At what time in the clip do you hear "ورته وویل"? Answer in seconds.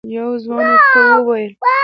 0.71-1.51